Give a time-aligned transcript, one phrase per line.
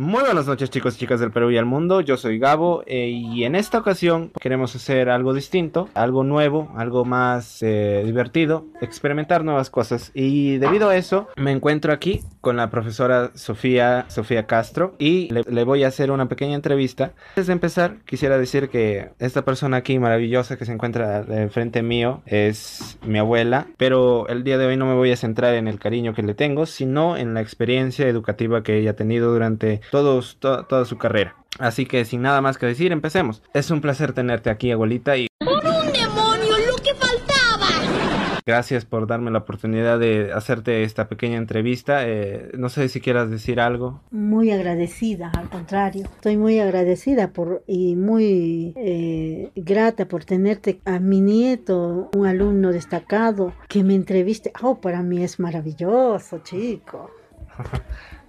[0.00, 3.08] Muy buenas noches chicos y chicas del Perú y al mundo, yo soy Gabo eh,
[3.08, 9.44] y en esta ocasión queremos hacer algo distinto, algo nuevo, algo más eh, divertido, experimentar
[9.44, 14.94] nuevas cosas y debido a eso me encuentro aquí con la profesora Sofía, Sofía Castro
[14.98, 17.12] y le, le voy a hacer una pequeña entrevista.
[17.32, 21.82] Antes de empezar quisiera decir que esta persona aquí maravillosa que se encuentra de frente
[21.82, 25.68] mío es mi abuela, pero el día de hoy no me voy a centrar en
[25.68, 29.82] el cariño que le tengo, sino en la experiencia educativa que ella ha tenido durante
[29.90, 31.36] todos, to- toda su carrera.
[31.58, 33.42] Así que sin nada más que decir, empecemos.
[33.54, 38.40] Es un placer tenerte aquí, abuelita, y ¡Por un demonio, lo que faltaba!
[38.46, 42.08] gracias por darme la oportunidad de hacerte esta pequeña entrevista.
[42.08, 44.00] Eh, no sé si quieras decir algo.
[44.10, 46.04] Muy agradecida, al contrario.
[46.04, 52.72] Estoy muy agradecida por y muy eh, grata por tenerte a mi nieto, un alumno
[52.72, 54.52] destacado, que me entreviste.
[54.62, 57.10] Oh, para mí es maravilloso, chico.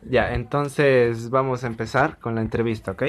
[0.04, 3.04] Ya, entonces vamos a empezar con la entrevista, ¿ok?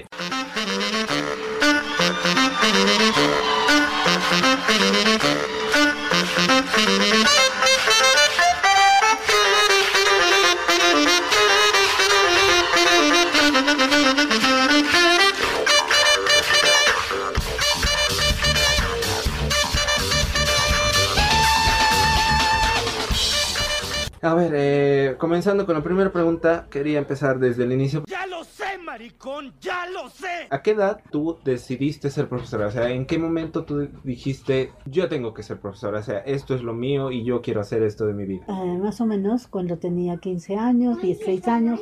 [25.42, 28.04] Comenzando con la primera pregunta, quería empezar desde el inicio.
[28.06, 29.52] ¡Ya lo sé, maricón!
[29.60, 30.46] ¡Ya lo sé!
[30.50, 32.68] ¿A qué edad tú decidiste ser profesora?
[32.68, 35.98] O sea, ¿en qué momento tú dijiste, yo tengo que ser profesora?
[35.98, 38.44] O sea, esto es lo mío y yo quiero hacer esto de mi vida.
[38.46, 41.80] Eh, más o menos cuando tenía 15 años, 16 años,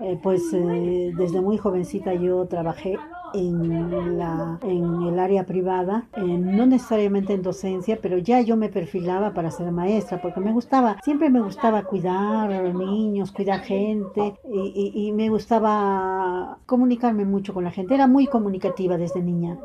[0.00, 2.96] eh, pues eh, desde muy jovencita yo trabajé
[3.32, 8.68] en, la, en el área privada, eh, no necesariamente en docencia, pero ya yo me
[8.70, 14.92] perfilaba para ser maestra, porque me gustaba, siempre me gustaba cuidar niños, cuidar gente, y,
[14.94, 19.60] y- y me gustaba comunicarme mucho con la gente, era muy comunicativa desde niña.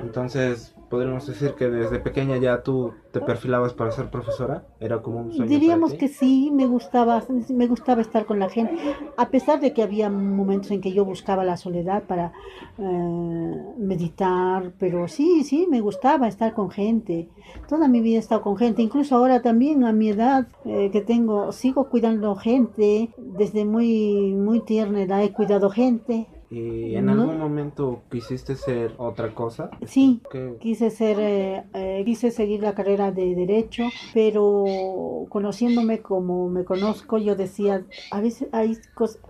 [0.00, 4.66] Entonces, podríamos decir que desde pequeña ya tú te perfilabas para ser profesora.
[4.78, 5.48] Era como un sueño.
[5.48, 8.76] Diríamos para que sí, me gustaba, me gustaba estar con la gente,
[9.16, 12.32] a pesar de que había momentos en que yo buscaba la soledad para
[12.76, 17.30] eh, meditar, pero sí, sí, me gustaba estar con gente.
[17.68, 21.00] Toda mi vida he estado con gente, incluso ahora también a mi edad eh, que
[21.00, 26.28] tengo, sigo cuidando gente, desde muy, muy tierna edad he cuidado gente.
[26.52, 29.70] ¿Y en algún momento quisiste ser otra cosa?
[29.86, 36.48] Sí, ¿Qué- Quise ser, eh, eh, quise seguir la carrera de derecho, pero conociéndome como
[36.48, 38.78] me conozco, yo decía, a veces hay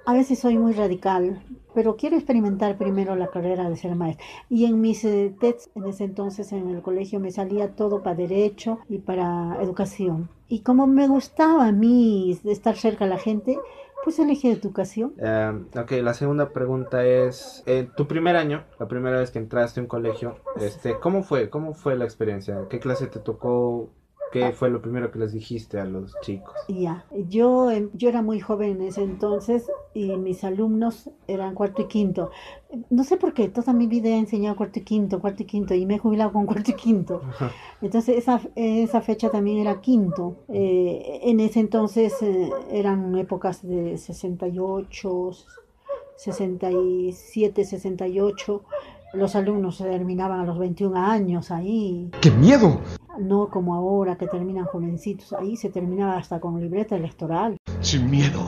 [0.05, 1.43] a veces soy muy radical,
[1.75, 4.25] pero quiero experimentar primero la carrera de ser maestra.
[4.51, 8.17] Y en mis eh, TEDs, en ese entonces en el colegio me salía todo para
[8.17, 10.29] derecho y para educación.
[10.49, 13.59] Y como me gustaba a mí estar cerca de la gente,
[14.05, 15.15] pues elegí educación.
[15.19, 19.81] Eh, ok, la segunda pregunta es, eh, tu primer año, la primera vez que entraste
[19.81, 21.51] a un colegio, este, ¿cómo fue?
[21.51, 22.67] ¿Cómo fue la experiencia?
[22.69, 23.91] ¿Qué clase te tocó?
[24.33, 26.55] ¿Qué fue lo primero que les dijiste a los chicos?
[26.67, 31.83] Ya, yo, em, yo era muy joven en ese entonces y mis alumnos eran cuarto
[31.83, 32.31] y quinto.
[32.89, 35.75] No sé por qué, toda mi vida he enseñado cuarto y quinto, cuarto y quinto
[35.75, 37.21] y me he jubilado con cuarto y quinto.
[37.83, 40.37] Entonces esa, esa fecha también era quinto.
[40.49, 45.31] Eh, en ese entonces eh, eran épocas de 68,
[46.17, 48.65] 67, 68.
[49.15, 52.81] Los alumnos se terminaban a los 21 años ahí, ¡Qué miedo!
[53.19, 57.59] no como ahora que terminan jovencitos, ahí se terminaba hasta con libreta electoral.
[57.81, 58.41] Sin miedo.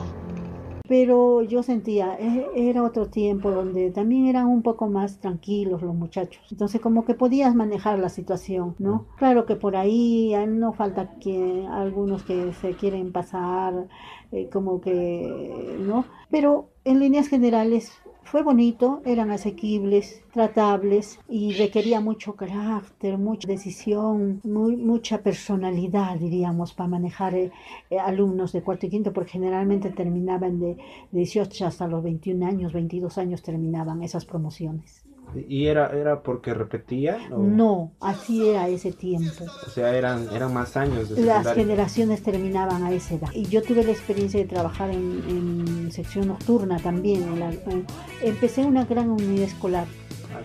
[0.87, 5.95] Pero yo sentía, e- era otro tiempo donde también eran un poco más tranquilos los
[5.95, 6.41] muchachos.
[6.51, 9.05] Entonces como que podías manejar la situación, ¿no?
[9.17, 13.87] Claro que por ahí ah, no falta que algunos que se quieren pasar,
[14.31, 16.05] eh, como que, ¿no?
[16.29, 17.91] Pero en líneas generales
[18.25, 26.73] fue bonito, eran asequibles, tratables y requería mucho carácter, mucha decisión, muy, mucha personalidad, diríamos,
[26.73, 27.51] para manejar eh,
[27.91, 30.75] eh, alumnos de cuarto y quinto, porque generalmente terminaban de
[31.11, 35.05] 18 hasta los 21 años, 22 años terminaban esas promociones.
[35.47, 37.17] ¿Y era, era porque repetía?
[37.31, 39.45] o- No, así era ese tiempo.
[39.65, 43.29] O sea, eran, eran más años de Las generaciones terminaban a esa edad.
[43.33, 47.23] Y yo tuve la experiencia de trabajar en, en sección nocturna también.
[47.23, 47.85] en la- en-
[48.21, 49.87] empecé una gran unidad escolar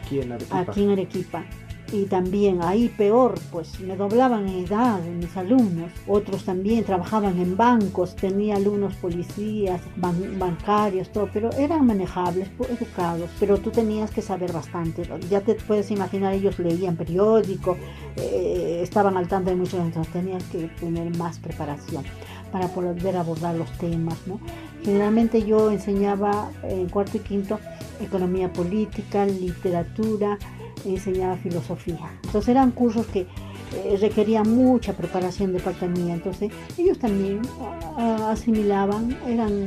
[0.03, 0.61] Aquí en Arequipa.
[0.61, 1.45] aquí en Arequipa.
[1.93, 5.91] Y también ahí peor, pues me doblaban en edad mis alumnos.
[6.07, 13.31] Otros también trabajaban en bancos, tenía alumnos policías, ban- bancarios, todo, pero eran manejables, educados.
[13.41, 15.03] Pero tú tenías que saber bastante.
[15.29, 17.77] Ya te puedes imaginar, ellos leían periódico,
[18.17, 22.05] eh, estaban al tanto de muchos, entonces tenías que tener más preparación
[22.53, 24.41] para poder abordar los temas, ¿no?
[24.85, 27.61] Generalmente yo enseñaba en cuarto y quinto
[28.01, 30.39] economía política, literatura,
[30.85, 31.99] enseñaba filosofía.
[32.25, 36.15] Entonces eran cursos que eh, requerían mucha preparación de parte mía.
[36.15, 37.41] Entonces ellos también
[37.97, 39.65] ah, asimilaban, eran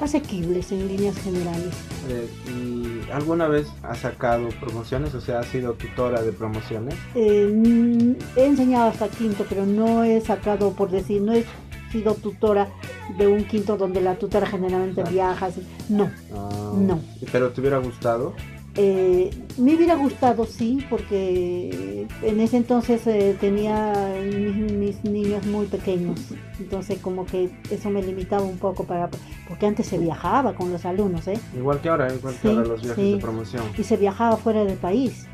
[0.00, 1.72] asequibles en líneas generales.
[2.08, 5.14] Eh, ¿Y alguna vez has sacado promociones?
[5.14, 6.94] O sea, has sido tutora de promociones.
[7.14, 11.44] Eh, mm, he enseñado hasta quinto, pero no he sacado, por decir, no he
[11.92, 12.68] sido tutora
[13.16, 15.10] de un quinto donde la tutora generalmente Claro.
[15.14, 15.46] viaja.
[15.46, 15.62] así.
[15.88, 16.98] No, Ah, No.
[17.30, 18.34] ¿Pero te hubiera gustado?
[18.76, 23.92] Eh, me hubiera gustado, sí, porque en ese entonces eh, tenía
[24.24, 26.18] mis, mis niños muy pequeños,
[26.58, 29.08] entonces como que eso me limitaba un poco para,
[29.48, 31.38] porque antes se viajaba con los alumnos, ¿eh?
[31.56, 33.12] Igual que ahora, igual que Sí, ahora los viajes sí.
[33.12, 33.62] de promoción.
[33.78, 35.26] Y se viajaba fuera del país,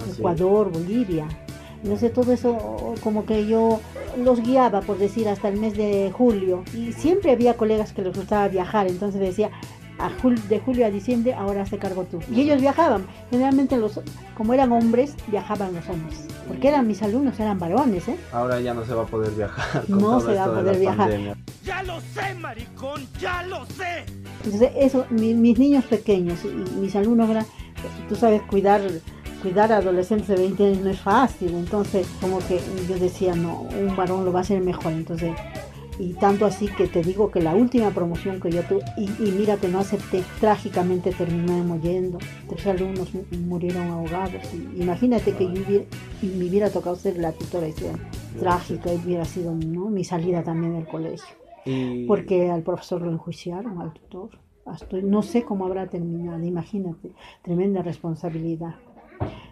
[0.00, 0.20] Así.
[0.20, 1.26] Ecuador, Bolivia.
[1.82, 3.80] Entonces todo eso como que yo
[4.16, 6.62] los guiaba, por decir, hasta el mes de julio.
[6.72, 9.50] Y siempre había colegas que les gustaba viajar, entonces decía,
[9.98, 12.18] a jul- de julio a diciembre ahora se cargo tú.
[12.30, 13.06] Y ellos viajaban.
[13.30, 14.00] Generalmente los,
[14.36, 16.26] como eran hombres, viajaban los hombres.
[16.48, 18.16] Porque eran mis alumnos, eran varones, ¿eh?
[18.32, 19.84] Ahora ya no se va a poder viajar.
[19.86, 20.98] Con No todo se va a poder viajar.
[21.08, 21.36] pandemia.
[21.64, 24.04] Ya lo sé, maricón, ya lo sé.
[24.44, 26.48] Entonces eso, mi- mis niños pequeños y
[26.78, 27.30] mis alumnos
[28.08, 28.80] tú sabes, cuidar
[29.42, 33.60] cuidar a adolescentes de 20 años no es fácil, entonces como que yo decía, no,
[33.60, 35.32] un varón lo va a hacer mejor, entonces,
[35.98, 39.32] y tanto así que te digo que la última promoción que yo tuve, y, y
[39.32, 42.18] mira que no acepté, trágicamente terminé muriendo,
[42.48, 45.84] tres alumnos mu- murieron ahogados, y imagínate que yo hubiera,
[46.22, 47.94] y me hubiera tocado ser la tutora, y sea
[48.38, 49.88] trágica, y hubiera sido ¿no?
[49.90, 54.30] mi salida también del colegio Y porque al profesor lo enjuiciaron, al tutor.
[54.66, 57.10] Hasta- no sé cómo habrá terminado, imagínate,
[57.42, 58.74] tremenda responsabilidad.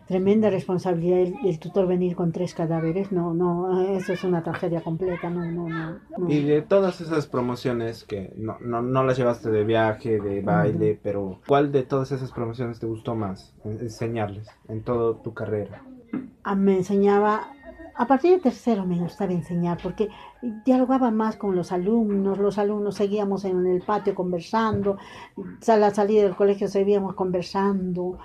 [0.06, 4.82] Tremenda responsabilidad el, el tutor venir con tres cadáveres, no, no, eso es una tragedia
[4.82, 5.98] completa, no, no, no.
[6.18, 6.28] no.
[6.30, 10.98] Y de todas esas promociones que no, no, no las llevaste de viaje, de baile,
[11.02, 15.82] pero ¿cuál de todas esas promociones te gustó más en- enseñarles en toda tu carrera?
[16.42, 17.48] Ah, me enseñaba,
[17.94, 20.08] a partir de tercero me gustaba enseñar porque
[20.66, 24.98] dialogaba más con los alumnos, los alumnos seguíamos en el patio conversando,
[25.68, 28.18] a la salida del colegio seguíamos conversando,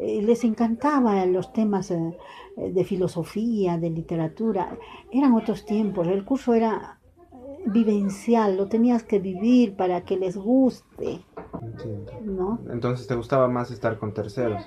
[0.00, 2.16] les encantaban los temas eh,
[2.56, 4.76] eh, de filosofía, de literatura,
[5.12, 6.98] eran otros tiempos, el curso era
[7.32, 7.36] eh,
[7.66, 11.24] vivencial, lo tenías que vivir para que les guste,
[11.60, 12.12] Entiendo.
[12.22, 12.72] ¿no?
[12.72, 14.62] Entonces te gustaba más estar con terceros.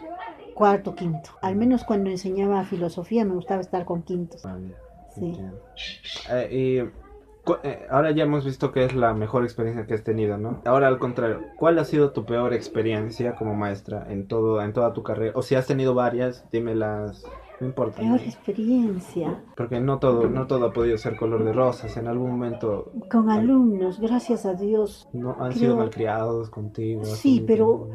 [0.54, 1.32] Cuarto, quinto.
[1.42, 4.46] Al menos cuando enseñaba filosofía me gustaba estar con quintos.
[4.46, 4.76] Ah, ya,
[5.16, 5.38] Sí.
[6.32, 6.92] Eh, eh,
[7.90, 10.62] ahora ya hemos visto que es la mejor experiencia que has tenido, ¿no?
[10.66, 14.94] Ahora al contrario, ¿cuál ha sido tu peor experiencia como maestra en todo, en toda
[14.94, 15.34] tu carrera?
[15.36, 17.26] O si has tenido varias, dímelas.
[17.60, 18.02] No importa.
[18.02, 19.42] Peor experiencia.
[19.56, 21.96] Porque no todo, no todo ha podido ser color de rosas.
[21.98, 25.08] En algún momento Con alumnos, gracias a Dios.
[25.14, 27.06] no han Creo- sido malcriados contigo.
[27.06, 27.90] Sí, pero-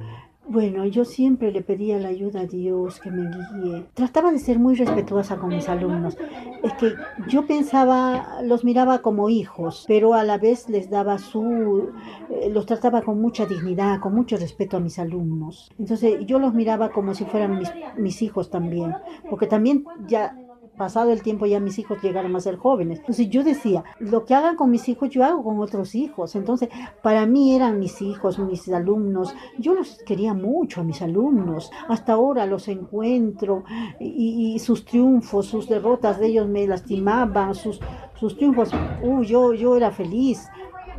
[0.51, 3.85] Bueno, yo siempre le pedía la ayuda a Dios que me guíe.
[3.93, 6.17] Trataba de ser muy respetuosa con mis alumnos.
[6.63, 6.95] Es que
[7.29, 11.91] yo pensaba, los miraba como hijos, pero a la vez les daba su,
[12.31, 15.71] eh, los trataba con mucha dignidad, con mucho respeto a mis alumnos.
[15.79, 18.95] Entonces yo los miraba como si fueran mis, mis hijos también,
[19.29, 20.35] porque también ya
[20.79, 23.01] pasado el tiempo ya mis hijos llegaron a ser jóvenes.
[23.01, 26.35] Entonces yo decía, lo que hagan con mis hijos yo hago con otros hijos.
[26.35, 26.71] Entonces
[27.03, 29.35] para mí eran mis hijos, mis alumnos.
[29.59, 31.71] Yo los quería mucho a mis alumnos.
[31.89, 33.65] Hasta ahora los encuentro
[34.01, 37.81] y, sus triunfos, sus derrotas de ellos me lastimaban, sus,
[38.15, 38.71] sus triunfos,
[39.03, 40.49] uh, yo, yo era feliz.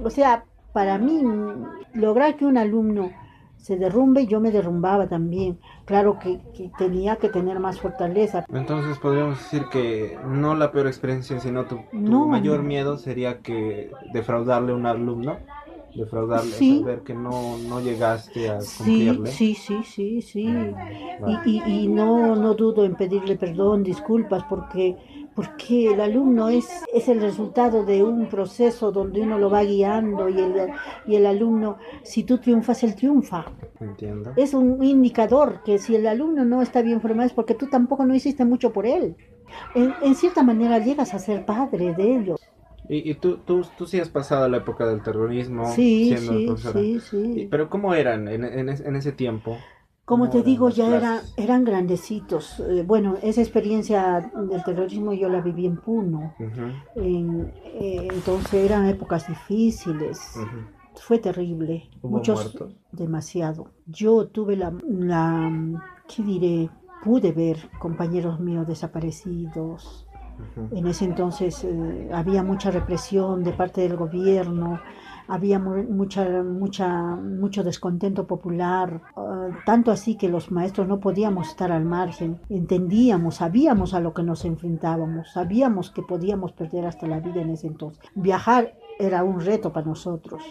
[0.04, 1.22] O sea, para mí
[1.94, 3.10] lograr que un alumno
[3.58, 5.60] se derrumbe, yo me derrumbaba también.
[5.90, 8.46] Claro que, que tenía que tener más fortaleza.
[8.52, 12.28] Entonces podríamos decir que no la peor experiencia, sino tu, tu No.
[12.28, 15.46] mayor miedo sería que defraudarle a un alumno,
[15.94, 16.64] defraudarle, Sí.
[16.64, 19.24] saber que no, no llegaste a Sí, cumplirle.
[19.26, 20.76] sí, sí, sí, sí.
[21.18, 21.40] Vale.
[21.42, 24.98] Y, y, y no, no dudo en pedirle perdón, disculpas, porque,
[25.40, 30.28] porque el alumno es, es el resultado de un proceso donde uno lo va guiando
[30.30, 30.54] y el,
[31.06, 33.46] y el alumno, si tú triunfas, él triunfa.
[33.80, 34.32] Entiendo.
[34.36, 38.06] Es un indicador que si el alumno no está bien formado es porque tú tampoco
[38.06, 39.16] no hiciste mucho por él.
[39.76, 42.42] En, en cierta manera llegas a ser padre de ellos.
[42.88, 46.46] Y, y tú, tú, tú sí has pasado la época del terrorismo Sí, siendo sí,
[46.46, 46.80] profesora.
[46.80, 47.48] sí, sí.
[47.50, 49.58] Pero ¿cómo eran en, en, en ese tiempo?
[50.10, 50.98] Como ¿Cómo te digo, ya clases?
[50.98, 52.60] eran, eran grandecitos.
[52.62, 56.34] Eh, bueno, esa experiencia del terrorismo yo la viví en Puno.
[56.96, 60.40] En- eh, entonces eran épocas difíciles.
[60.96, 61.90] Fue terrible.
[62.02, 62.76] ¿Hubo Muchos, muertos?
[62.92, 63.68] demasiado.
[63.86, 65.52] Yo tuve la, la,
[66.08, 66.72] ¿qué diré?
[67.00, 70.08] Pude ver compañeros míos desaparecidos.
[70.72, 74.82] En ese entonces eh, había mucha represión de parte del gobierno,
[75.30, 81.50] había mu- mucha, mucha, mucho descontento popular, ah, tanto así que los maestros no podíamos
[81.50, 87.08] estar al margen, entendíamos, sabíamos a lo que nos enfrentábamos, sabíamos que podíamos perder hasta
[87.08, 88.04] la vida en ese entonces.
[88.16, 90.44] Viajar era un reto para nosotros,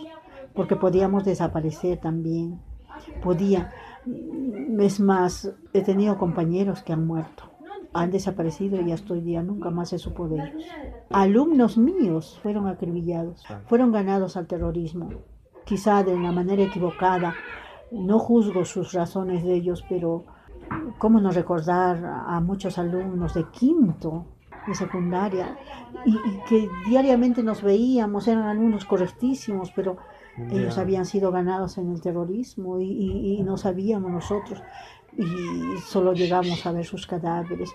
[0.54, 2.58] porque podíamos desaparecer también,
[3.22, 3.70] podía,
[4.78, 7.44] es más, he tenido compañeros que han muerto
[7.92, 10.64] han desaparecido y hasta hoy día nunca más se supo de ellos.
[11.10, 15.08] Alumnos míos fueron acribillados, fueron ganados al terrorismo,
[15.64, 17.34] quizá de una manera equivocada.
[17.90, 20.24] No juzgo sus razones de ellos, pero
[20.98, 24.26] cómo no recordar a muchos alumnos de quinto,
[24.66, 25.56] de secundaria,
[26.04, 29.96] y, y que diariamente nos veíamos, eran alumnos correctísimos, pero
[30.50, 34.62] ellos habían sido ganados en el terrorismo y, y- y no sabíamos nosotros
[35.18, 37.70] y solo llegamos a ver sus cadáveres.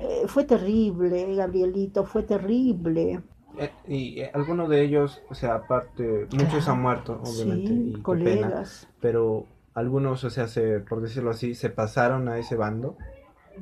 [0.00, 3.20] Eh, fue terrible, Gabrielito, fue terrible.
[3.58, 7.82] Eh, y eh, algunos de ellos, o sea, aparte, muchos Claro, han muerto, obviamente, sí,
[7.88, 8.88] y qué pena, colegas.
[9.00, 12.96] pero algunos, o sea, se, por decirlo así, se pasaron a ese bando,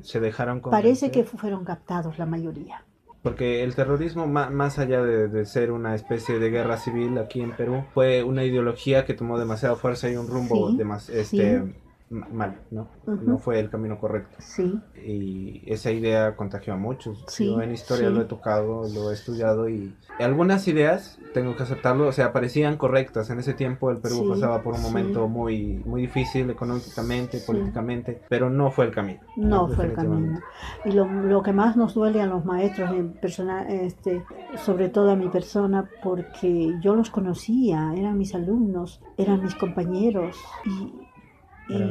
[0.02, 2.84] se dejaron Parece que fueron captados la mayoría.
[3.22, 7.52] Porque el terrorismo, más allá de, de ser una especie de guerra civil aquí en
[7.52, 11.72] Perú, fue una ideología que tomó demasiada fuerza y un rumbo Sí, demas- este, sí.
[12.14, 12.86] Ma- mal, ¿no?
[13.06, 13.24] Ujú.
[13.24, 14.36] No fue el camino correcto.
[14.38, 17.24] Sí, Y esa idea contagió a muchos.
[17.28, 18.14] Sí, Yo en historia sí.
[18.14, 22.76] lo he tocado, lo he estudiado y algunas ideas, tengo que aceptarlo, o sea, parecían
[22.76, 23.28] correctas.
[23.30, 24.86] En ese tiempo el Perú Sí, pasaba por un sí.
[24.86, 27.46] momento muy, muy difícil económicamente, Sí.
[27.46, 29.20] políticamente, pero no fue el camino.
[29.36, 30.40] no fue el camino.
[30.84, 34.22] Y lo, lo que más nos duele a los maestros, en persona, este,
[34.64, 40.36] sobre todo a mi persona, porque yo los conocía, eran mis alumnos, eran mis compañeros.
[40.64, 40.92] Y,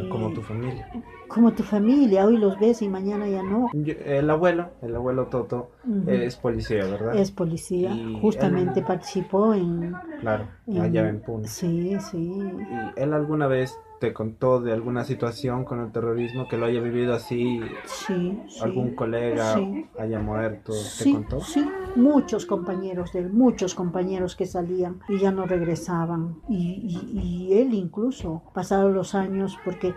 [0.10, 0.88] Como tu familia.
[1.28, 3.70] como tu familia, hoy los ves y mañana ya no.
[3.74, 6.10] Yo- el abuelo, el abuelo Toto, Ujú.
[6.12, 7.16] es policía, ¿verdad?
[7.16, 11.48] Es policía, Y justamente él- participó en, Claro, en- allá en Puno.
[11.48, 12.18] Sí, sí.
[12.20, 16.82] ¿Y él alguna vez te contó de alguna situación con el terrorismo que lo haya
[16.82, 18.62] vivido así Sí, sí.
[18.62, 19.86] algún colega Sí.
[19.98, 21.40] haya muerto, ¿te Sí, contó?
[21.40, 26.36] sí, muchos compañeros de él, muchos compañeros que salían y ya no regresaban.
[26.50, 26.82] Y,
[27.14, 27.20] y-
[27.54, 29.94] y él incluso, pasados los años, porque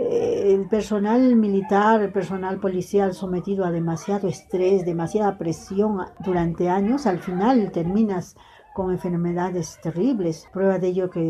[0.00, 7.06] eh, el personal militar, el personal policial sometido a demasiado estrés, demasiada presión durante años,
[7.06, 8.34] al final terminas
[8.72, 10.48] con enfermedades terribles.
[10.54, 11.20] Prueba de ello que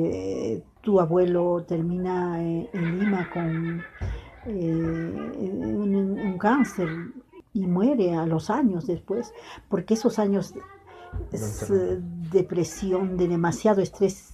[0.54, 3.82] eh, tu abuelo termina eh, en Lima con
[4.46, 6.88] eh, un, un cáncer
[7.54, 9.32] y muere a los años después,
[9.68, 10.54] porque esos años
[11.32, 11.98] es, eh,
[12.32, 14.32] depresión, de demasiado estrés,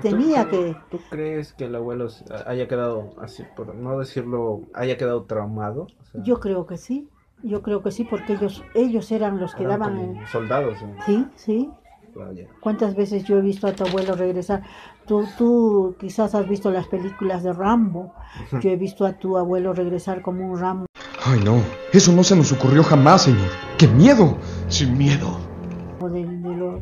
[0.00, 0.76] tenía ¿Tú- que...
[0.90, 2.08] ¿Tú crees que el abuelo
[2.46, 5.82] haya quedado, así por no decirlo, haya quedado traumado?
[6.00, 7.08] O sea, Yo creo que sí,
[7.42, 10.26] yo creo que sí, porque ellos, ellos eran los que eran daban...
[10.30, 11.70] soldados en Sí, sí.
[12.60, 14.62] ¿Cuántas veces yo he visto a tu abuelo regresar?
[15.06, 18.14] Tú, tú quizás has visto las películas de Rambo.
[18.52, 20.86] Yo he visto a tu abuelo regresar como un Rambo.
[21.24, 21.60] Ay, no.
[21.92, 23.48] Eso no se nos ocurrió jamás, señor.
[23.78, 24.36] ¡Qué miedo!
[24.68, 25.51] Sin miedo.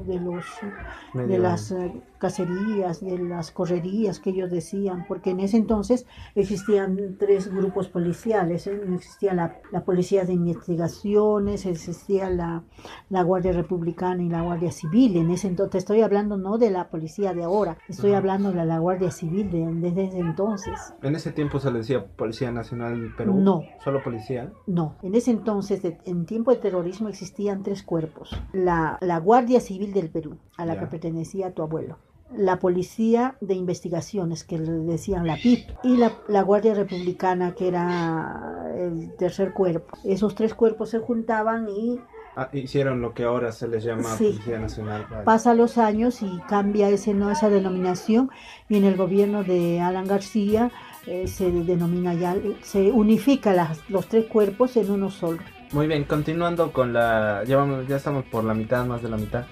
[0.07, 5.05] De, de lo- de los de las eh, cacerías, de las correrías que ellos decían,
[5.09, 8.81] porque en ese entonces existían tres grupos policiales, ¿eh?
[8.95, 12.63] existía la, la policía de investigaciones, existía la,
[13.09, 16.71] la Guardia Republicana y la Guardia Civil, en ese entonces, te estoy hablando no de
[16.71, 20.95] la policía de ahora, estoy hablando de la Guardia Civil de, desde ese entonces.
[21.03, 23.35] En ese tiempo se le decía Policía Nacional Perú.
[23.35, 23.63] No.
[23.83, 24.53] Solo policía.
[24.67, 28.31] No, en ese entonces, en tiempo de terrorismo, existían tres cuerpos.
[28.53, 31.99] La, la Guardia Civil del Perú, a la que pertenecía tu abuelo.
[32.37, 35.69] La Policía de Investigaciones, que le decían la PIP.
[35.83, 39.99] Y la, la Guardia Republicana, que era el tercer cuerpo.
[40.05, 41.99] Esos tres cuerpos se juntaban y
[42.37, 44.27] Ah, hicieron lo que ahora se les llama Sí.
[44.27, 45.05] Policía Nacional.
[45.11, 45.25] Vale.
[45.25, 48.31] pasa los años y cambia ese, no, esa denominación.
[48.69, 50.71] Y en el gobierno de Alan García
[51.09, 55.41] eh, se denomina ya, se unifica las, los tres cuerpos en uno solo.
[55.73, 57.43] Muy bien, continuando con la...
[57.47, 59.45] Ya, vamos, ya estamos por la mitad, más de la mitad.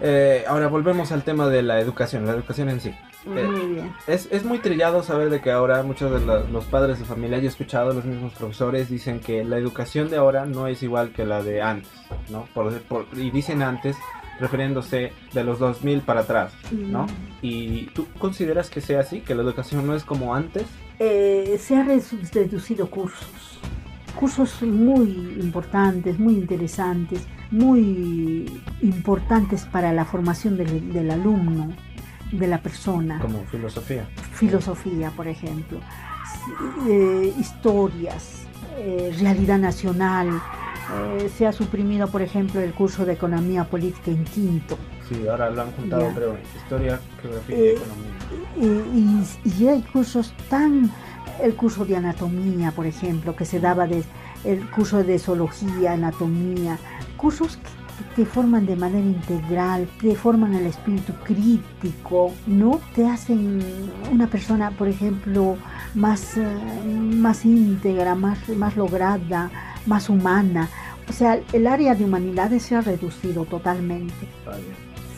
[0.00, 2.90] Eh, ahora volvemos al tema de la educación, la educación en sí.
[2.90, 3.92] Eh, Muy bien.
[4.06, 7.38] Es, es muy trillado saber de que ahora muchos de la- los padres de familia,
[7.38, 11.10] yo he escuchado, los mismos profesores dicen que la educación de ahora no es igual
[11.10, 11.90] que la de antes,
[12.30, 12.46] ¿no?
[12.54, 13.96] Por, por- y dicen antes
[14.38, 17.02] refiriéndose de los 2000 para atrás, ¿no?
[17.04, 17.08] Mm.
[17.42, 20.64] ¿Y tú consideras que sea así, que la educación no es como antes?
[21.00, 21.88] eh, se han
[22.32, 23.60] reducido cursos,
[24.22, 25.10] cursos muy
[25.40, 28.50] importantes, muy interesantes, muy
[28.82, 31.68] importantes para la formación del, del alumno,
[32.32, 33.20] de la persona.
[33.20, 34.08] Como filosofía.
[34.32, 35.78] Filosofía, por ejemplo.
[36.88, 38.42] Eh, historias,
[38.78, 40.28] eh, realidad nacional.
[41.20, 44.76] Eh, se ha suprimido, por ejemplo, el curso de economía política en quinto.
[45.08, 46.14] Sí, ahora lo han juntado, Ya.
[46.14, 48.12] creo, historia, geografía y economía.
[48.60, 48.66] Y,
[48.98, 50.90] y- y hay cursos tan...
[51.42, 54.02] El curso de anatomía, por ejemplo, que se daba de,
[54.44, 56.78] el curso de zoología, anatomía,
[57.16, 57.78] cursos que
[58.16, 62.80] te forman de manera integral, te forman el espíritu crítico, ¿no?
[62.94, 63.60] Te hacen
[64.12, 65.56] una persona, por ejemplo,
[65.94, 66.46] más, eh,
[67.16, 69.50] más íntegra, más, más lograda,
[69.86, 70.68] más humana.
[71.08, 74.28] O sea, el área de humanidades se ha reducido totalmente.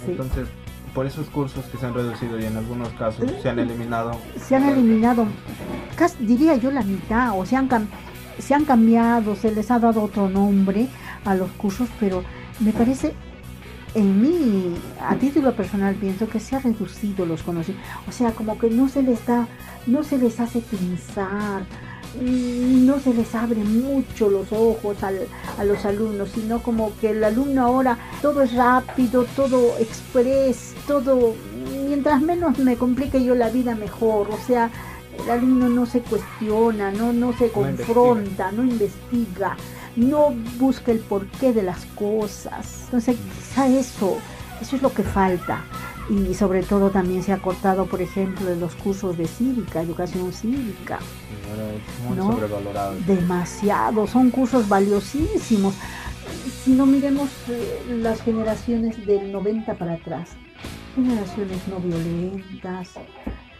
[0.05, 0.12] Sí.
[0.12, 0.49] Entonces,
[0.94, 4.12] por esos cursos que se han reducido y en algunos casos se han eliminado.
[4.37, 5.26] se han eliminado,
[5.97, 7.68] casi, diría yo, la mitad, o se han,
[8.38, 10.88] se han cambiado, se les ha dado otro nombre
[11.25, 12.25] a los cursos, pero
[12.59, 13.14] me parece,
[13.94, 18.59] en mí, a título personal, pienso que se ha reducido los conocimientos, o sea, como
[18.59, 19.47] que no se les da,
[19.87, 21.89] no se les hace pensar, mm,
[22.21, 25.26] no se les abre mucho los ojos al-
[25.59, 31.35] a los alumnos, sino como que el alumno ahora todo es rápido, todo express, todo,
[31.88, 34.71] mientras menos me complique yo la vida mejor, o sea,
[35.23, 39.57] el alumno no se cuestiona, no, no se confronta, no investiga,
[39.97, 42.83] no busca el porqué de las cosas.
[42.87, 44.17] Entonces, quizá eso,
[44.61, 45.62] eso es lo que falta.
[46.11, 50.33] Y sobre todo también se ha cortado, por ejemplo, en los cursos de cívica, educación
[50.33, 50.99] cívica.
[52.09, 52.33] muy ¿No?
[52.33, 52.97] sobrevalorado.
[53.07, 55.75] Demasiado, son cursos valiosísimos.
[56.64, 60.31] Si no miremos eh, las generaciones del 90 para atrás,
[60.97, 62.95] generaciones no violentas,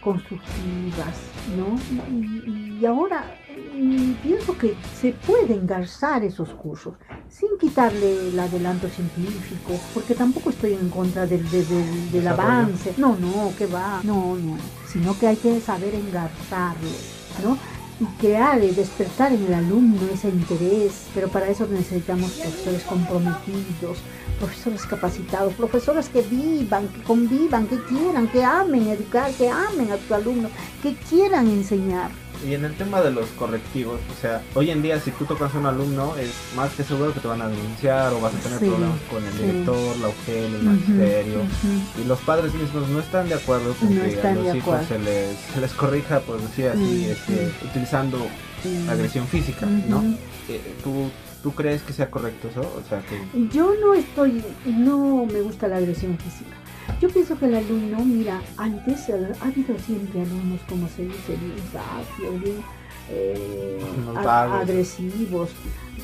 [0.01, 1.15] constructivas,
[1.55, 1.77] ¿no?
[2.11, 3.33] Y, y ahora
[4.21, 6.93] pienso que se puede engarzar esos cursos
[7.29, 12.43] sin quitarle el adelanto científico, porque tampoco estoy en contra del, del- del- del Desarrollo.
[12.51, 12.93] avance.
[12.97, 14.57] No, no, que va, no, no,
[14.91, 16.89] sino que hay que saber engarzarlo,
[17.43, 17.57] ¿no?
[17.99, 23.99] y crear y despertar en el alumno ese interés, pero para eso necesitamos profesores comprometidos,
[24.39, 29.97] profesores capacitados, profesores que vivan, que convivan, que quieran, que amen educar, que amen a
[29.97, 32.09] tus alumnos, que quieran enseñar.
[32.47, 35.53] Y en el tema de los correctivos, o sea, hoy en día si tú tocas
[35.53, 38.39] a un alumno es más que seguro que te van a denunciar o vas a
[38.39, 39.37] tener Sí, problemas con el sí.
[39.39, 41.43] director, la UGEL, el Ujú, magisterio.
[42.01, 44.97] Y los padres mismos no están de acuerdo con No que a los hijos se
[44.97, 48.17] les, se les corrija, por decir así, este, utilizando
[48.89, 50.03] agresión física, ¿no?
[50.49, 51.11] Eh, ¿tú,
[51.43, 52.61] ¿Tú crees que sea correcto eso?
[52.61, 53.19] O sea, que...
[53.51, 56.55] Yo no estoy, no me gusta la agresión física.
[56.99, 61.55] Yo pienso que el alumno, mira, antes ha habido siempre alumnos, como se dice, bien
[61.71, 62.57] sabios, bien
[63.09, 63.79] eh,
[64.15, 64.21] a-
[64.61, 65.49] agresivos,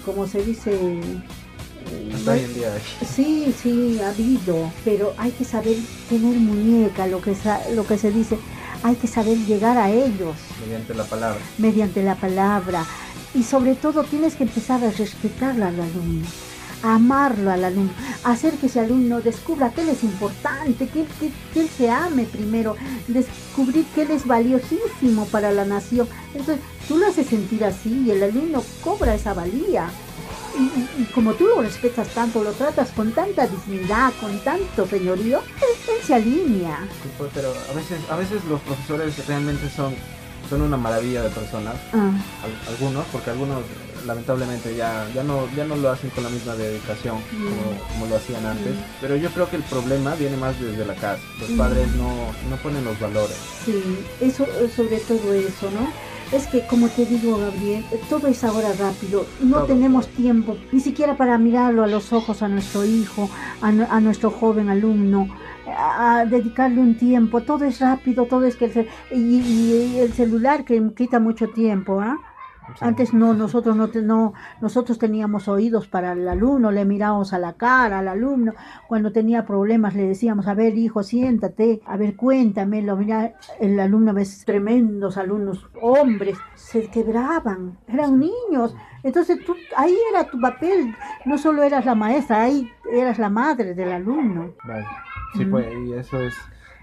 [0.05, 0.71] como se dice.
[0.73, 2.73] eh, Hasta hoy en día
[3.15, 5.75] Sí, sí, ha habido, pero hay que saber
[6.09, 7.35] tener muñeca, lo que,
[7.75, 8.37] lo que se dice,
[8.83, 11.39] hay que saber llegar a ellos mediante la palabra.
[11.57, 12.85] mediante la palabra.
[13.35, 16.25] Y sobre todo tienes que empezar a respetarlo al alumno,
[16.83, 17.91] amarlo al alumno,
[18.23, 21.89] hacer que ese alumno descubra que él es importante, que, él- que- que él se
[21.89, 22.75] ame primero,
[23.07, 26.07] descubrir que él es valiosísimo para la nación.
[26.33, 29.89] Entonces tú lo haces sentir así y el alumno cobra esa valía.
[30.57, 34.87] Y, y- y como tú lo respetas tanto, lo tratas con tanta dignidad, con tanto
[34.87, 36.79] señorío, él, él se alinea.
[37.03, 39.93] Sí, pues, pero a veces, a veces los profesores realmente son,
[40.49, 42.09] son una maravilla de personas, Ah,
[42.43, 43.61] al- algunos, porque algunos
[44.05, 48.17] lamentablemente ya, ya, no, ya no lo hacen con la misma dedicación como, como lo
[48.17, 48.73] hacían antes.
[48.75, 48.79] Mm.
[49.01, 51.21] Pero yo creo que el problema viene más desde la casa.
[51.39, 51.57] Los Mm.
[51.57, 52.09] padres no,
[52.49, 53.37] no ponen los valores.
[53.65, 53.81] Sí,
[54.21, 55.87] eso, sobre todo eso, ¿no?
[56.35, 59.25] Es que, como te digo, Gabriel, todo es ahora rápido.
[59.39, 59.67] No Todo.
[59.67, 63.29] tenemos tiempo ni siquiera para mirarlo a los ojos a nuestro hijo,
[63.61, 65.29] a, a nuestro joven alumno,
[65.65, 67.43] a, a dedicarle un tiempo.
[67.43, 72.01] Todo es rápido, todo es que el, y, y el celular que quita mucho tiempo,
[72.01, 72.17] ¿ah?
[72.81, 77.39] Antes no, nosotros no, te- no, nosotros teníamos oídos para el alumno, le mirábamos a
[77.39, 78.53] la cara al alumno.
[78.87, 82.95] Cuando tenía problemas le decíamos, a ver hijo, siéntate, a ver cuéntamelo.
[82.97, 88.75] Mira, el alumno, ves tremendos alumnos, hombres, se quebraban, eran niños.
[89.03, 90.93] Entonces tú, ahí era tu papel,
[91.25, 94.51] no solo eras la maestra, ahí eras la madre del alumno.
[94.65, 94.87] vaya.
[95.35, 95.51] Sí, Mm.
[95.51, 96.33] pues, y eso es...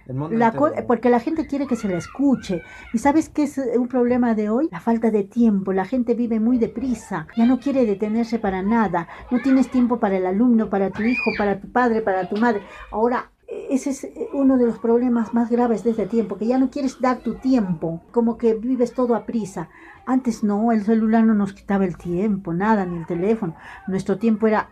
[0.07, 0.53] La
[0.87, 2.63] porque la gente quiere que se la escuche.
[2.93, 4.69] ¿Y sabes qué es eh, un problema de hoy?
[4.71, 5.73] La falta de tiempo.
[5.73, 7.27] La gente vive muy deprisa.
[7.37, 9.09] Ya no quiere detenerse para nada.
[9.31, 12.63] No tienes tiempo para el alumno, para tu hijo, para tu padre, para tu madre.
[12.91, 16.59] Ahora, eh, ese es uno de los problemas más graves de este tiempo, que ya
[16.59, 19.69] no quieres dar tu tiempo, como que vives todo a prisa.
[20.07, 23.55] Antes no, el celular no nos quitaba el tiempo, nada, ni el teléfono.
[23.87, 24.71] Nuestro tiempo era,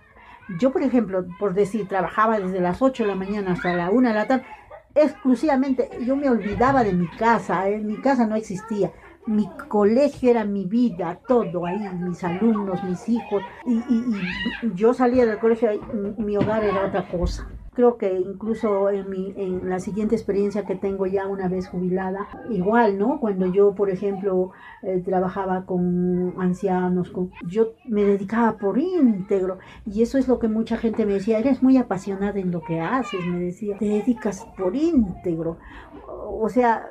[0.59, 4.09] yo por ejemplo, por decir, trabajaba desde las 8 de la mañana hasta la 1
[4.09, 4.45] de la tarde,
[4.95, 8.93] exclusivamente, yo me olvidaba de mi casa, en mi casa no existía.
[9.25, 15.27] Mi colegio era mi vida, todo ahí, mis alumnos, mis hijos, y, y- yo salía
[15.27, 15.71] del colegio,
[16.19, 17.49] mi hogar era otra cosa.
[17.75, 22.29] Creo que incluso en, mi, en la siguiente experiencia que tengo ya una vez jubilada,
[22.51, 23.19] igual, ¿no?
[23.19, 24.51] Cuando yo, por ejemplo,
[24.83, 29.59] eh, trabajaba con ancianos, con, yo me dedicaba por íntegro.
[29.87, 32.81] Y eso es lo que mucha gente me decía, eres muy apasionada en lo que
[32.81, 35.59] haces, me decía, te dedicas por íntegro.
[36.07, 36.87] O sea,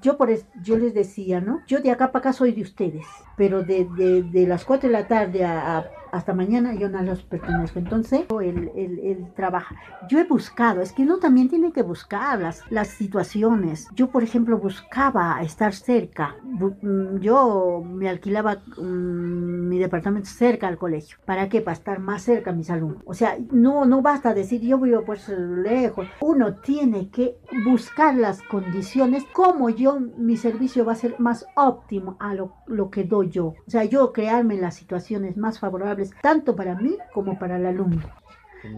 [0.00, 1.62] yo, por, yo les decía, ¿no?
[1.66, 4.92] Yo de acá para acá soy de ustedes, pero de, de, de las 4 de
[4.92, 7.78] la tarde a- hasta mañana yo no los pertenezco.
[7.78, 9.76] Entonces, él, él, él trabaja.
[10.08, 13.88] Yo he buscado, es que uno también tiene que buscar las, las situaciones.
[13.94, 16.36] Yo, por ejemplo, buscaba estar cerca.
[16.44, 21.18] Mm, Yo me alquilaba mm, mi departamento cerca al colegio.
[21.24, 21.60] ¿Para qué?
[21.60, 23.02] Para estar más cerca a mis alumnos.
[23.04, 26.06] O sea, no, no basta decir yo vivo pues lejos.
[26.20, 32.16] Uno tiene que buscar las condiciones como yo, mi servicio va a ser más óptimo
[32.20, 33.46] a lo, lo que doy yo.
[33.66, 38.02] O sea, yo crearme las situaciones más favorables tanto para mí como para el alumno.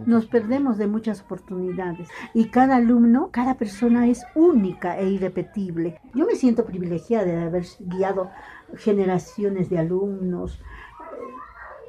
[0.07, 6.01] Nos perdemos de muchas oportunidades y cada alumno, cada persona es única e irrepetible.
[6.14, 8.31] Yo me siento privilegiada de haber guiado
[8.77, 10.61] generaciones de alumnos,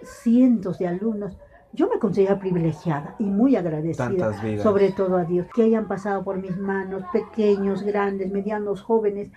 [0.04, 1.38] cientos de alumnos.
[1.72, 6.38] Yo me considero privilegiada y muy agradecida, sobre todo a Dios, que hayan pasado por
[6.38, 9.30] mis manos, pequeños, grandes, medianos, jóvenes.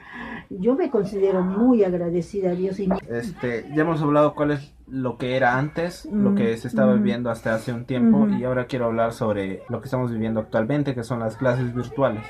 [0.48, 5.16] Yo me considero muy agradecida a Dios y Este, ya hemos hablado cuál es lo
[5.16, 8.66] que era antes, lo que se estaba Mm, viviendo hasta hace un tiempo y ahora
[8.66, 12.22] quiero hablar sobre lo que estamos viviendo actualmente, que son las clases virtuales.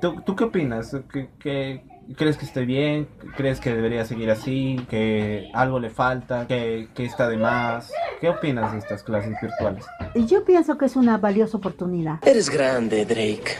[0.00, 0.96] ¿Tú, tú qué opinas?
[1.12, 1.84] ¿Qué, qué-
[2.16, 3.06] crees que esté bien?
[3.36, 4.84] ¿Crees que debería seguir así?
[4.90, 6.48] ¿Que algo le falta?
[6.48, 7.92] ¿Que, que está de más?
[8.20, 9.86] ¿Qué opinas de estas clases virtuales?
[10.16, 12.18] Y yo pienso que es una valiosa oportunidad.
[12.26, 13.52] Eres grande, Drake.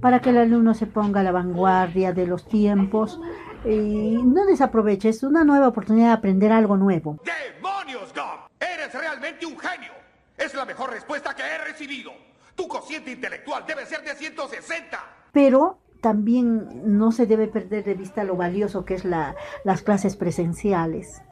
[0.00, 3.20] para que el alumno se ponga a la vanguardia de los tiempos
[3.64, 7.18] y no desaproveche, es una nueva oportunidad de aprender algo nuevo.
[7.24, 8.48] ¡Demonios, Gob!
[8.60, 9.92] ¡Eres realmente un genio!
[10.36, 12.12] Es la mejor respuesta que he recibido.
[12.54, 14.98] Tu cociente intelectual debe ser de 160.
[15.32, 20.16] Pero también no se debe perder de vista lo valioso que es la, las clases
[20.16, 21.22] presenciales.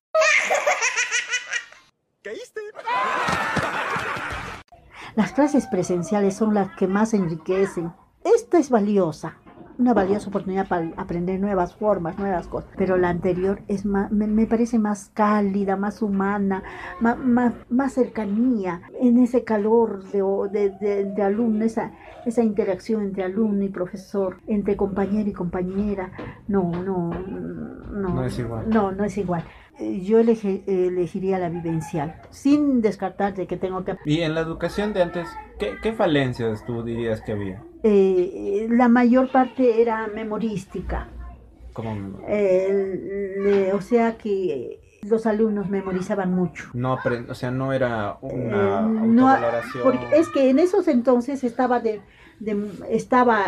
[5.14, 7.92] Las clases presenciales son las que más enriquecen.
[8.24, 9.36] Esta es valiosa,
[9.82, 12.70] una valiosa oportunidad para aprender nuevas formas, nuevas cosas.
[12.76, 16.62] Pero la anterior es más, me, me parece más cálida, más humana,
[17.00, 21.92] más, más, más cercanía, en ese calor de, de, de- de alumno, esa,
[22.24, 26.12] esa interacción entre alumno y profesor, entre compañero y compañera.
[26.48, 28.14] No, no, no.
[28.14, 28.68] No es igual.
[28.68, 29.42] No, no es igual.
[29.78, 34.92] Yo elegi- elegiría la vivencial, sin descartar de que tengo que Y en la educación
[34.92, 37.64] de antes, ¿qué, qué falencias tú dirías que había?
[37.82, 41.08] Eh, la mayor parte era memorística.
[41.72, 46.70] Como Eh, le- o sea que los alumnos memorizaban mucho.
[46.74, 49.82] no o sea, no era una Eh, no, autovaloración.
[49.82, 52.00] porque es que en esos entonces estaba de,
[52.40, 53.46] de- estaba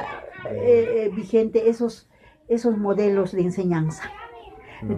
[0.51, 2.09] eh, eh, vigente esos
[2.49, 4.11] esos modelos de enseñanza.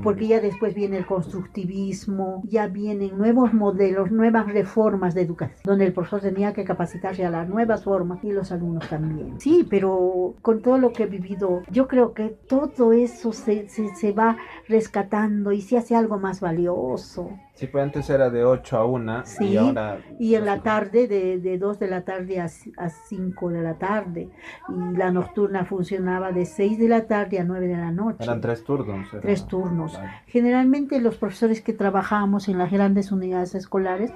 [0.03, 5.87] Porque ya después viene el constructivismo, ya vienen nuevos modelos, nuevas reformas de educación, donde
[5.87, 9.41] el profesor tenía que capacitarse a las nuevas formas y los alumnos también.
[9.41, 13.95] Sí, pero con todo lo que he vivido, yo creo que todo eso se, se,
[13.95, 14.37] se va
[14.69, 17.31] rescatando y se hace algo más valioso.
[17.57, 19.99] Sí, pues antes era de 8 a 1 y Sí, ahora...
[20.19, 23.75] Y en la tarde, de, de 2 de la tarde a, a 5 de la
[23.79, 24.29] tarde.
[24.69, 28.23] Y la nocturna funcionaba de 6 de la tarde a 9 de la noche.
[28.25, 29.11] Eran tres turnos.
[29.11, 29.99] era- Tres turnos.
[30.27, 34.11] Generalmente los profesores que trabajamos en las grandes unidades escolares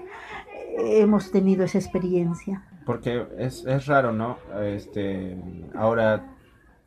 [0.79, 2.63] eh, hemos tenido esa experiencia.
[2.85, 4.37] Porque es, es raro, ¿no?
[4.63, 5.37] Este,
[5.75, 6.27] ahora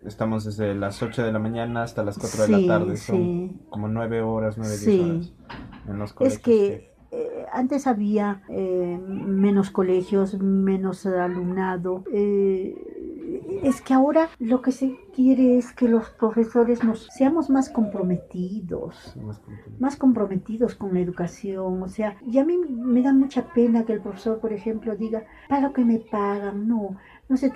[0.05, 2.97] estamos desde las 8 de la mañana hasta las 4 de la tarde.
[2.97, 3.61] Son sí.
[3.69, 4.99] como 9 horas, 9, 10 Sí.
[4.99, 5.33] horas
[5.87, 6.41] en los Es colegios.
[6.41, 12.03] que eh, antes había eh, menos colegios, menos alumnado.
[12.11, 12.75] eh,
[13.63, 19.15] es que ahora lo que se quiere es que los profesores nos seamos más comprometidos.
[19.79, 23.93] Más comprometidos con la educación, o sea, y a mí me da mucha pena que
[23.93, 26.97] el profesor, por ejemplo, diga, para lo que me pagan, no,
[27.29, 27.53] no sé,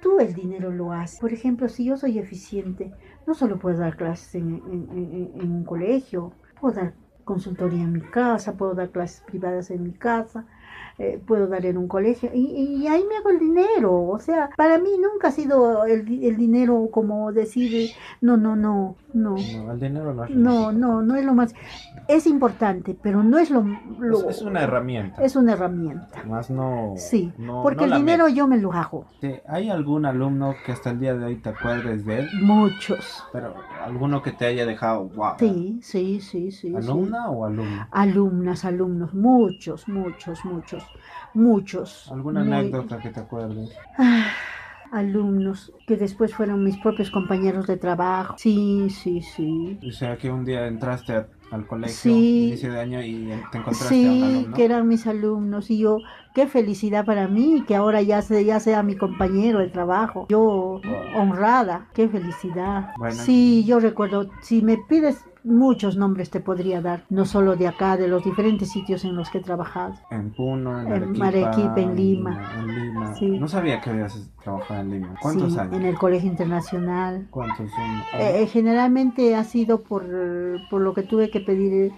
[0.00, 1.18] tú el dinero lo haces.
[1.20, 6.38] Por ejemplo, si yo soy eficiente, no solo puedo dar clases en, en- un colegio,
[6.60, 10.46] puedo dar consultoría en mi casa, puedo dar clases privadas en mi casa,
[11.02, 12.44] eh, puedo dar en un colegio y,
[12.82, 14.02] y ahí me hago el dinero.
[14.08, 18.96] O sea, para mí nunca ha sido el, el dinero como decir, no, no, no,
[19.14, 19.34] no.
[19.36, 21.54] No, el dinero no es No, no, no es lo más.
[22.06, 23.64] Es importante, pero no es lo.
[23.98, 25.22] lo- Es, es una herramienta.
[25.22, 26.22] es una herramienta.
[26.24, 26.94] Más no.
[26.96, 28.36] Sí, no- porque no el dinero metes.
[28.36, 29.04] yo me lo hago.
[29.20, 32.28] ¿Te- ¿Hay algún alumno que hasta el día de hoy te acuerdes de él?
[32.42, 33.24] Muchos.
[33.32, 35.34] Pero alguno que te haya dejado, wow.
[35.38, 36.68] Sí, sí, sí, sí.
[36.70, 36.74] sí.
[36.76, 37.86] ¿Alumna o alumno?
[37.90, 40.84] Alumnas, alumnos, muchos, muchos, muchos,
[41.34, 42.10] muchos.
[42.10, 43.70] ¿Alguna Muy- anécdota que te acuerdes?
[43.98, 44.26] Ah,
[44.92, 48.34] alumnos que después fueron mis propios compañeros de trabajo.
[48.38, 49.78] Sí, sí, sí.
[49.86, 52.48] O sea, que un día entraste a- al colegio, Sí.
[52.48, 54.56] inicio de año, y te encontraste a un Sí, alumno.
[54.56, 55.98] que eran mis alumnos y yo,
[56.34, 60.26] qué felicidad para mí que ahora ya sea, ya sea mi compañero de trabajo.
[60.28, 60.80] Yo
[61.16, 62.90] honrada, qué felicidad.
[62.98, 63.14] Bueno.
[63.16, 67.96] Sí, yo recuerdo, si me pides muchos nombres te podría dar, no solo de acá,
[67.96, 69.94] de los diferentes sitios en los que he trabajado.
[70.10, 71.26] En Puno, en En Arequipa.
[71.28, 72.52] Arequipa, en Lima.
[72.58, 73.14] En, Lima.
[73.14, 73.38] Sí.
[73.38, 75.14] No sabía que habías trabajado en Lima.
[75.20, 75.74] ¿Cuántos Sí, años?
[75.74, 77.26] En el Colegio Internacional.
[77.30, 78.20] ¿Cuántos son?
[78.20, 80.04] Eh, eh, generalmente ha sido por,
[80.70, 81.92] por lo que tuve que pedir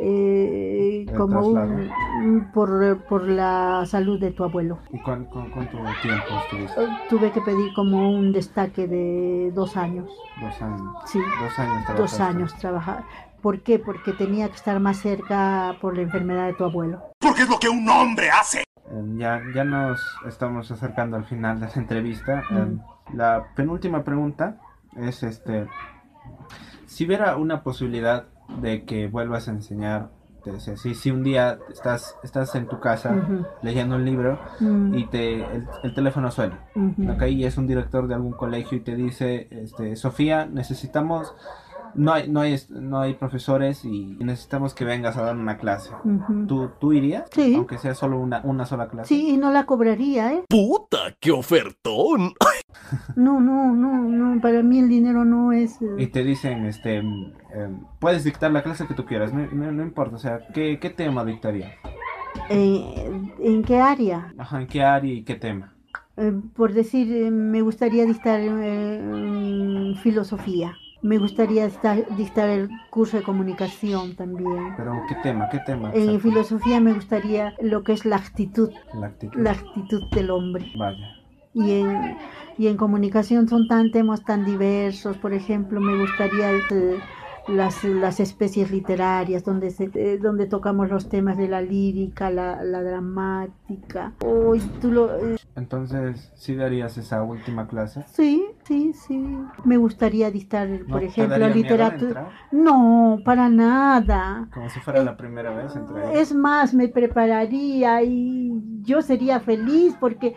[0.00, 1.90] eh, como un,
[2.22, 4.78] un- por, por la salud de tu abuelo.
[4.92, 6.82] ¿Y cuán- cuán- cuánto tiempo estuviste?
[6.84, 10.08] Eh, Tuve que pedir como un destaque de dos años.
[10.40, 10.80] Dos años.
[11.06, 13.04] Sí, Dos años dos años trabajar.
[13.42, 13.78] ¿Por qué?
[13.78, 17.02] Porque tenía que estar más cerca por la enfermedad de tu abuelo.
[17.20, 18.60] Porque es lo que un hombre hace.
[18.90, 22.42] Eh, ya, ya nos estamos acercando al final de la entrevista.
[22.50, 22.56] Mm.
[22.56, 22.78] Eh,
[23.14, 24.56] la penúltima pregunta
[24.96, 25.66] es este
[26.86, 28.24] si hubiera una posibilidad
[28.60, 30.10] de que vuelvas a enseñar,
[30.76, 33.14] si, si un día estás, estás en tu casa
[33.62, 36.58] leyendo un libro Mm, y te el, el teléfono suena.
[36.74, 37.10] ujú.
[37.12, 41.34] Ok, y es un director de algún colegio y te dice, este, Sofía, necesitamos,
[41.94, 45.90] no hay, no hay, no hay profesores y necesitamos que vengas a dar una clase.
[46.46, 47.28] ¿Tú, ¿Tú irías?
[47.32, 47.54] Sí.
[47.54, 49.08] Aunque sea solo una, una sola clase.
[49.14, 50.42] Sí, y no la cobraría, ¿eh?
[50.48, 52.32] ¡Puta, qué ofertón!
[53.16, 55.82] No, no, no, no, para mí el dinero no es...
[55.82, 59.46] eh, Y te dicen, este, mm, em, puedes dictar la clase que tú quieras, no,
[59.50, 61.72] no- no importa, o sea, ¿qué, qué tema dictaría?
[62.48, 64.32] eh, ¿En qué área?
[64.38, 65.74] Ajá, ¿en qué área y qué tema?
[66.16, 68.40] Eh, por decir, eh, me gustaría dictar
[70.02, 70.76] filosofía.
[71.00, 74.74] Me gustaría esta- dictar el curso de comunicación también.
[74.76, 75.48] Pero, ¿qué tema?
[75.48, 75.92] ¿Qué tema?
[75.94, 79.40] En filosofía me gustaría lo que es la actitud, La actitud.
[79.40, 80.66] la actitud del hombre.
[80.76, 81.14] Vaya.
[81.54, 82.16] Y en,
[82.58, 85.16] y en comunicación son tan temas tan diversos.
[85.18, 86.98] Por ejemplo, me gustaría eh,
[87.48, 92.62] las, las especies literarias, donde, se, eh, donde tocamos los temas de la lírica, la,
[92.62, 94.12] la dramática.
[94.24, 98.04] Uy, tú lo, eh, Entonces, ¿sí darías esa última clase?
[98.12, 99.38] Sí, sí, sí.
[99.64, 102.28] Me gustaría dictar, ¿No por ejemplo, miedo literatura.
[102.52, 104.48] No, para nada.
[104.52, 109.40] Como si fuera Eh, la primera vez entre Es más, me prepararía y yo sería
[109.40, 110.34] feliz porque eh,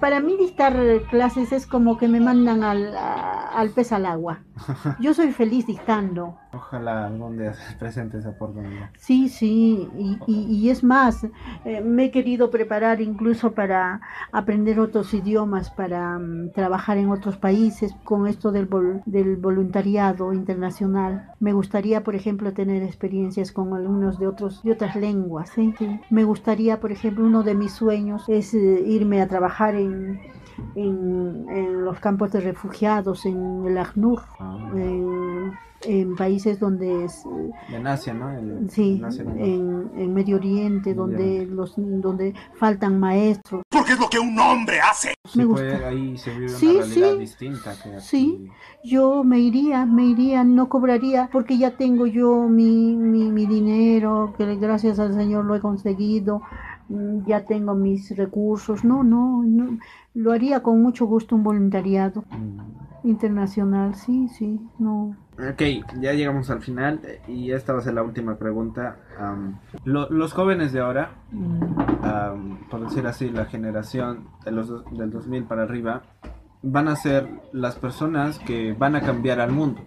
[0.00, 0.74] para mí dictar
[1.10, 4.40] clases es como que me mandan al, a- al pez al agua.
[5.00, 6.36] Yo soy feliz dictando.
[6.54, 8.90] Ojalá algún día se presente esa oportunidad.
[8.98, 11.24] Sí, sí, y, y- y es más,
[11.64, 14.00] eh, me he querido preparar incluso para
[14.32, 20.32] aprender otros idiomas, para mm, trabajar en otros países con esto del, vol- del voluntariado
[20.34, 21.30] internacional.
[21.40, 25.50] Me gustaría, por ejemplo, tener experiencias con alumnos de, otros, de otras lenguas.
[25.50, 25.74] Sí.
[26.10, 30.20] Me gustaría, por ejemplo, uno de mis sueños es eh, irme a trabajar en,
[30.74, 35.52] en, en los campos de refugiados, en el ACNUR, Ah, en,
[35.84, 37.04] en países donde...
[37.06, 37.24] es,
[37.72, 38.30] en Asia, ¿no?
[38.30, 39.32] El- Sí, en Asia, ¿no?
[39.32, 41.54] en, en Medio Oriente, Medio donde Oriente.
[41.54, 43.62] los donde faltan maestros.
[43.68, 45.14] Porque es lo que un hombre hace.
[45.24, 45.88] Sí, me gusta.
[45.88, 47.18] ahí se vive Sí, una realidad sí.
[47.18, 48.00] distinta que aquí.
[48.00, 48.48] Sí.
[48.84, 54.34] Yo me iría, me iría, no cobraría, porque ya tengo yo mi, mi, mi dinero,
[54.38, 56.42] que gracias al Señor lo he conseguido,
[57.26, 58.84] ya tengo mis recursos.
[58.84, 59.78] No, no, no.
[60.14, 63.08] Lo haría con mucho gusto un voluntariado Mm.
[63.08, 65.16] internacional, sí, sí, no.
[65.38, 65.62] Ok,
[66.00, 68.96] ya llegamos al final y esta va a ser la última pregunta.
[69.84, 71.10] Lo- los jóvenes de ahora,
[72.02, 76.02] am, por decir así, la generación de los, dos- del 2000 para arriba,
[76.62, 79.80] van a ser las personas que van a cambiar al mundo.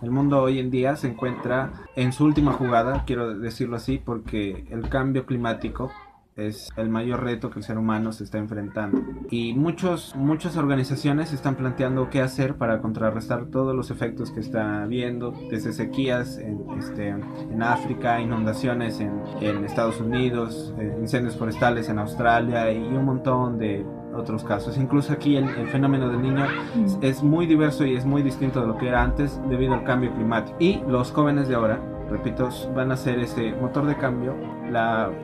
[0.00, 4.66] El mundo hoy en día se encuentra en su última jugada, quiero decirlo así, porque
[4.70, 5.90] el cambio climático
[6.36, 9.02] es el mayor reto que el ser humano se está enfrentando.
[9.30, 14.82] Y muchos, muchas organizaciones están planteando qué hacer para contrarrestar todos los efectos que está
[14.82, 21.88] habiendo, desde sequías en, este, en África, inundaciones en, en Estados Unidos, eh, incendios forestales
[21.88, 24.76] en Australia y un montón de otros casos.
[24.76, 28.60] Incluso aquí el, el fenómeno del niño mm, es muy diverso y es muy distinto
[28.60, 30.56] de lo que era antes debido al cambio climático.
[30.60, 34.36] Y los jóvenes de ahora repito, van a ser ese motor de cambio.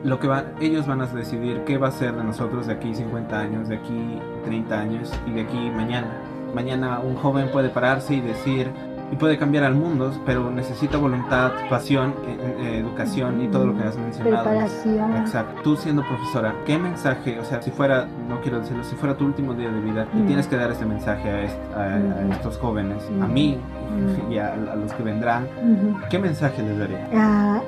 [0.03, 2.93] Lo que va, ellos van a decidir qué va a ser de nosotros de aquí
[2.93, 6.09] 50 años, de aquí 30 años y de aquí mañana.
[6.53, 8.71] Mañana un joven puede pararse y decir,
[9.11, 13.75] y puede cambiar al mundo, pero necesita voluntad, pasión, eh, eh, educación y todo lo
[13.77, 14.43] que has mencionado.
[14.43, 15.17] Preparación.
[15.17, 15.61] Exacto.
[15.63, 19.25] Tú siendo profesora, ¿qué mensaje, o sea, si fuera, no quiero decirlo, si fuera tu
[19.25, 20.27] último día de vida y Mm.
[20.27, 22.31] tienes que dar este mensaje a, est- a- a Mm.
[22.33, 23.33] estos jóvenes, a Mm.
[23.33, 23.57] mí
[24.29, 25.47] y a, a los que vendrán.
[26.09, 27.07] ¿qué mensaje les daría?
[27.15, 27.61] Ah,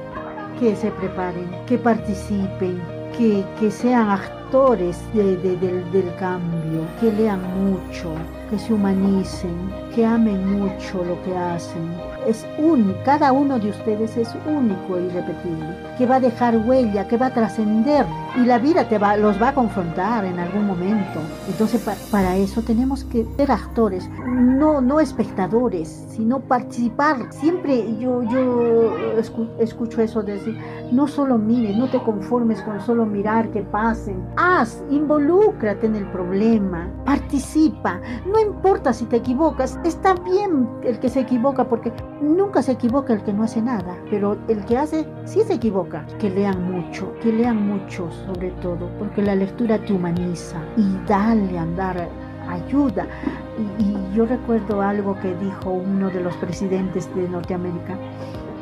[0.60, 2.80] que se preparen, que participen,
[3.60, 8.10] que, sean actores de- de- del, del cambio, que lean mucho,
[8.50, 9.56] que se humanicen,
[9.94, 11.84] que amen mucho lo que hacen.
[12.28, 17.08] Es único, cada uno de ustedes es único e irrepetible, que va a dejar huella,
[17.08, 18.06] que va a trascender
[18.38, 21.20] y la vida te va, los va a confrontar en algún momento.
[21.48, 27.18] Entonces pa- para eso tenemos que ser actores, no, no espectadores, sino participar.
[27.32, 30.58] Siempre yo, yo escu- escucho eso de decir,
[30.92, 34.24] no solo mires, no te conformes con solo mirar que pasen.
[34.38, 38.00] Haz, involúcrate en el problema, participa.
[38.26, 41.92] No importa si te equivocas, está bien el que se equivoca porque
[42.22, 46.06] nunca se equivoca el que no hace nada, pero el que hace sí se equivoca.
[46.20, 51.58] Que lean mucho, que lean mucho sobre todo, porque la lectura te humaniza y dale
[51.58, 52.10] andar
[52.48, 53.08] ayuda.
[53.80, 57.98] Y, y yo recuerdo algo que dijo uno de los presidentes de Norteamérica.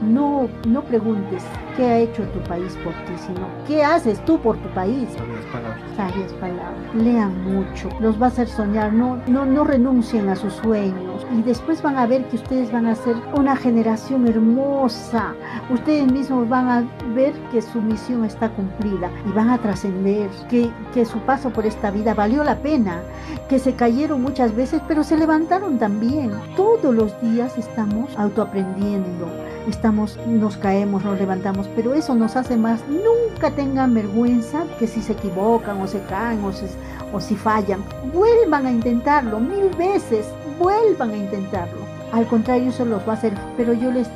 [0.01, 1.43] No, no preguntes
[1.75, 5.09] qué ha hecho tu país por ti, sino qué haces tú por tu país.
[5.17, 5.79] Sabias palabras.
[5.95, 6.95] Sabias palabras.
[6.95, 11.41] Lean mucho, los va a hacer soñar, no, no, no renuncien a sus sueños y
[11.41, 15.33] después van a ver que ustedes van a ser una generación hermosa.
[15.69, 16.83] Ustedes mismos van a
[17.13, 21.65] ver que su misión está cumplida y van a trascender, que, que su paso por
[21.65, 23.01] esta vida valió la pena,
[23.47, 26.31] que se cayeron muchas veces, pero se levantaron también.
[26.55, 29.27] Todos los días estamos autoaprendiendo
[29.67, 32.81] estamos, nos caemos, nos levantamos, pero eso nos hace más.
[32.87, 36.67] Nunca tengan vergüenza que si se equivocan o se caen o, se-
[37.13, 40.25] o si fallan, vuelvan a intentarlo mil veces,
[40.59, 41.79] vuelvan a intentarlo.
[42.11, 44.07] Al contrario, eso los va a hacer, pero yo les,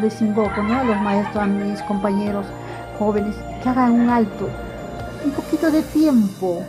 [0.00, 0.78] les invoco, ¿no?
[0.80, 2.46] A los maestros, a mis compañeros
[2.98, 4.48] jóvenes, que hagan un alto,
[5.24, 6.62] un poquito de tiempo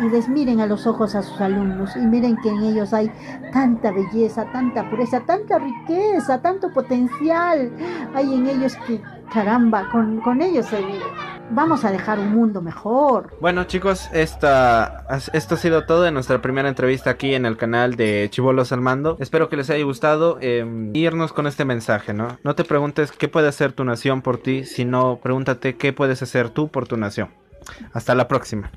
[0.00, 3.10] y les miren a los ojos a sus alumnos y miren que en ellos hay
[3.52, 7.70] tanta belleza, tanta pureza, tanta riqueza, tanto potencial.
[8.14, 9.00] Hay en ellos que,
[9.32, 10.66] caramba, con, con ellos
[11.50, 13.36] vamos a dejar un mundo mejor.
[13.40, 17.96] Bueno chicos, esta, esto ha sido todo en nuestra primera entrevista aquí en el canal
[17.96, 19.16] de Chivolos al Mando.
[19.20, 22.38] Espero que les haya gustado eh, irnos con este mensaje, ¿no?
[22.42, 26.50] No te preguntes qué puede hacer tu nación por ti, sino pregúntate qué puedes hacer
[26.50, 27.28] tú por tu nación.
[27.92, 28.70] Hasta la próxima.